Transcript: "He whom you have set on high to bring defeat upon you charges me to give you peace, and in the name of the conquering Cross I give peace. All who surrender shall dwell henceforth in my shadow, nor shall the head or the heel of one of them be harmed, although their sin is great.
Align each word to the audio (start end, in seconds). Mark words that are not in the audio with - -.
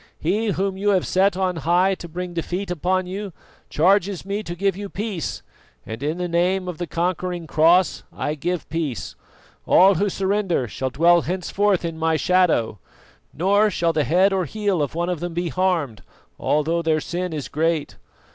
"He 0.19 0.47
whom 0.47 0.77
you 0.77 0.89
have 0.89 1.05
set 1.05 1.37
on 1.37 1.57
high 1.57 1.93
to 1.93 2.09
bring 2.09 2.33
defeat 2.33 2.71
upon 2.71 3.05
you 3.05 3.33
charges 3.69 4.25
me 4.25 4.41
to 4.41 4.55
give 4.55 4.75
you 4.75 4.89
peace, 4.89 5.43
and 5.85 6.01
in 6.01 6.17
the 6.17 6.27
name 6.27 6.67
of 6.67 6.79
the 6.79 6.87
conquering 6.87 7.45
Cross 7.45 8.01
I 8.11 8.33
give 8.33 8.67
peace. 8.69 9.15
All 9.67 9.93
who 9.93 10.09
surrender 10.09 10.67
shall 10.67 10.89
dwell 10.89 11.21
henceforth 11.21 11.85
in 11.85 11.99
my 11.99 12.15
shadow, 12.15 12.79
nor 13.31 13.69
shall 13.69 13.93
the 13.93 14.03
head 14.03 14.33
or 14.33 14.45
the 14.45 14.51
heel 14.53 14.81
of 14.81 14.95
one 14.95 15.07
of 15.07 15.19
them 15.19 15.35
be 15.35 15.49
harmed, 15.49 16.01
although 16.39 16.81
their 16.81 16.99
sin 16.99 17.31
is 17.31 17.47
great. 17.47 17.97